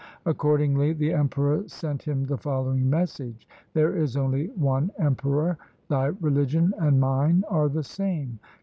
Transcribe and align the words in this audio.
Accord 0.25 0.61
ingly 0.61 0.97
the 0.97 1.13
Emperor 1.13 1.67
sent 1.67 2.01
him 2.01 2.25
the 2.25 2.35
following 2.35 2.89
message.' 2.89 3.47
There 3.75 3.95
is 3.95 4.17
only 4.17 4.47
one 4.55 4.89
Emperor. 4.97 5.59
Thy 5.89 6.07
religion 6.07 6.73
and 6.79 6.99
mine 6.99 7.43
are 7.51 7.69
the 7.69 7.83
same. 7.83 8.39